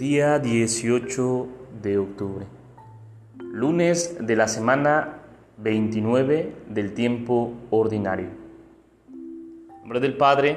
Día 0.00 0.38
18 0.38 1.48
de 1.82 1.98
octubre. 1.98 2.46
Lunes 3.38 4.16
de 4.18 4.34
la 4.34 4.48
semana 4.48 5.18
29 5.58 6.54
del 6.70 6.94
tiempo 6.94 7.52
ordinario. 7.68 8.28
En 9.12 9.80
nombre 9.80 10.00
del 10.00 10.16
Padre, 10.16 10.56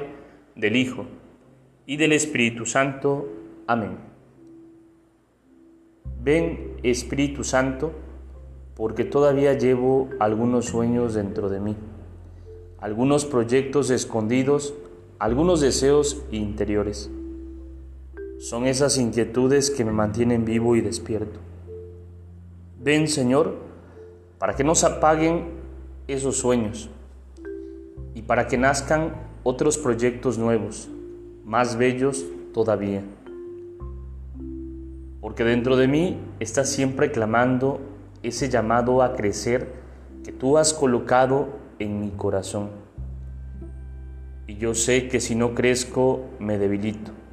del 0.56 0.76
Hijo 0.76 1.04
y 1.84 1.98
del 1.98 2.12
Espíritu 2.12 2.64
Santo. 2.64 3.28
Amén. 3.66 3.98
Ven 6.22 6.78
Espíritu 6.82 7.44
Santo, 7.44 7.92
porque 8.74 9.04
todavía 9.04 9.52
llevo 9.52 10.08
algunos 10.20 10.64
sueños 10.64 11.12
dentro 11.12 11.50
de 11.50 11.60
mí, 11.60 11.76
algunos 12.78 13.26
proyectos 13.26 13.90
escondidos, 13.90 14.72
algunos 15.18 15.60
deseos 15.60 16.24
interiores 16.30 17.10
son 18.38 18.66
esas 18.66 18.98
inquietudes 18.98 19.70
que 19.70 19.84
me 19.84 19.92
mantienen 19.92 20.44
vivo 20.44 20.76
y 20.76 20.80
despierto. 20.80 21.38
Ven, 22.80 23.08
Señor, 23.08 23.54
para 24.38 24.54
que 24.54 24.64
no 24.64 24.74
se 24.74 24.86
apaguen 24.86 25.46
esos 26.08 26.36
sueños 26.36 26.90
y 28.14 28.22
para 28.22 28.46
que 28.46 28.58
nazcan 28.58 29.14
otros 29.42 29.78
proyectos 29.78 30.36
nuevos, 30.36 30.88
más 31.44 31.76
bellos 31.78 32.24
todavía. 32.52 33.02
Porque 35.20 35.44
dentro 35.44 35.76
de 35.76 35.88
mí 35.88 36.18
está 36.40 36.64
siempre 36.64 37.10
clamando 37.10 37.80
ese 38.22 38.50
llamado 38.50 39.02
a 39.02 39.14
crecer 39.14 39.72
que 40.22 40.32
tú 40.32 40.58
has 40.58 40.74
colocado 40.74 41.48
en 41.78 42.00
mi 42.00 42.10
corazón. 42.10 42.70
Y 44.46 44.56
yo 44.56 44.74
sé 44.74 45.08
que 45.08 45.20
si 45.20 45.34
no 45.34 45.54
crezco 45.54 46.24
me 46.38 46.58
debilito 46.58 47.23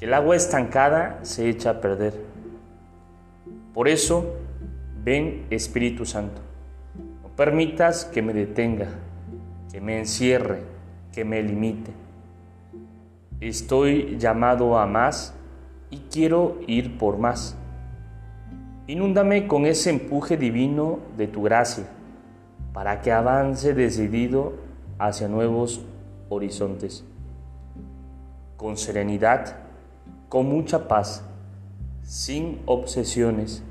el 0.00 0.14
agua 0.14 0.36
estancada 0.36 1.18
se 1.22 1.48
echa 1.48 1.70
a 1.70 1.80
perder. 1.80 2.14
Por 3.74 3.86
eso, 3.86 4.36
ven 5.04 5.46
Espíritu 5.50 6.06
Santo. 6.06 6.40
No 7.22 7.28
permitas 7.36 8.06
que 8.06 8.22
me 8.22 8.32
detenga, 8.32 8.88
que 9.70 9.80
me 9.80 9.98
encierre, 9.98 10.62
que 11.12 11.24
me 11.24 11.42
limite. 11.42 11.92
Estoy 13.40 14.16
llamado 14.18 14.78
a 14.78 14.86
más 14.86 15.34
y 15.90 15.98
quiero 16.10 16.58
ir 16.66 16.98
por 16.98 17.18
más. 17.18 17.56
Inúndame 18.86 19.46
con 19.46 19.66
ese 19.66 19.90
empuje 19.90 20.36
divino 20.36 20.98
de 21.16 21.28
tu 21.28 21.42
gracia 21.42 21.84
para 22.72 23.02
que 23.02 23.12
avance 23.12 23.74
decidido 23.74 24.54
hacia 24.98 25.28
nuevos 25.28 25.84
horizontes. 26.28 27.04
Con 28.56 28.76
serenidad, 28.76 29.69
con 30.30 30.46
mucha 30.46 30.86
paz, 30.86 31.28
sin 32.02 32.60
obsesiones, 32.64 33.64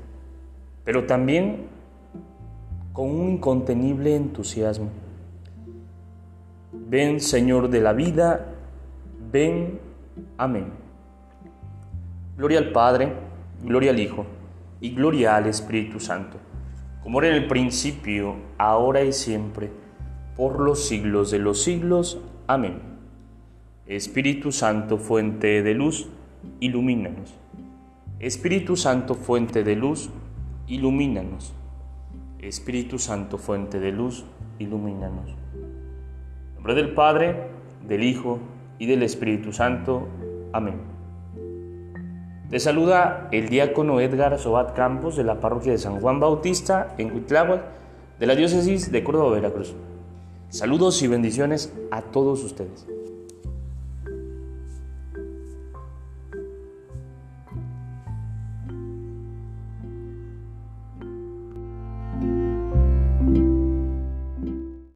pero 0.84 1.06
también 1.06 1.68
con 2.92 3.10
un 3.10 3.30
incontenible 3.30 4.14
entusiasmo. 4.14 4.90
Ven 6.70 7.18
Señor 7.18 7.70
de 7.70 7.80
la 7.80 7.94
vida, 7.94 8.52
ven, 9.32 9.80
amén. 10.36 10.66
Gloria 12.36 12.58
al 12.58 12.72
Padre, 12.72 13.14
gloria 13.64 13.92
al 13.92 13.98
Hijo 13.98 14.26
y 14.82 14.90
gloria 14.94 15.36
al 15.36 15.46
Espíritu 15.46 15.98
Santo, 15.98 16.36
como 17.02 17.22
era 17.22 17.34
en 17.34 17.42
el 17.42 17.48
principio, 17.48 18.36
ahora 18.58 19.02
y 19.02 19.14
siempre, 19.14 19.70
por 20.36 20.60
los 20.60 20.86
siglos 20.86 21.30
de 21.30 21.38
los 21.38 21.62
siglos. 21.62 22.20
Amén. 22.46 22.82
Espíritu 23.86 24.52
Santo, 24.52 24.98
fuente 24.98 25.62
de 25.62 25.72
luz, 25.72 26.10
ilumínanos. 26.60 27.34
Espíritu 28.18 28.76
Santo, 28.76 29.14
fuente 29.14 29.64
de 29.64 29.76
luz, 29.76 30.10
ilumínanos. 30.66 31.54
Espíritu 32.38 32.98
Santo, 32.98 33.38
fuente 33.38 33.80
de 33.80 33.92
luz, 33.92 34.24
ilumínanos. 34.58 35.30
En 35.30 36.54
nombre 36.54 36.74
del 36.74 36.94
Padre, 36.94 37.48
del 37.86 38.04
Hijo 38.04 38.38
y 38.78 38.86
del 38.86 39.02
Espíritu 39.02 39.52
Santo. 39.52 40.08
Amén. 40.52 40.76
Te 42.50 42.58
saluda 42.58 43.28
el 43.30 43.48
diácono 43.48 44.00
Edgar 44.00 44.36
Sobat 44.38 44.74
Campos 44.74 45.16
de 45.16 45.22
la 45.22 45.40
parroquia 45.40 45.72
de 45.72 45.78
San 45.78 46.00
Juan 46.00 46.18
Bautista 46.18 46.94
en 46.98 47.10
Cuitláhuac 47.10 47.62
de 48.18 48.26
la 48.26 48.34
diócesis 48.34 48.90
de 48.90 49.04
Córdoba, 49.04 49.30
Veracruz. 49.30 49.74
Saludos 50.48 51.00
y 51.02 51.06
bendiciones 51.06 51.72
a 51.92 52.02
todos 52.02 52.42
ustedes. 52.42 52.88